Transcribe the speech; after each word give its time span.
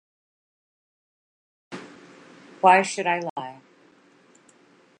Why 2.61 2.81
should 2.81 3.05
I 3.05 3.21
lie? 3.37 3.61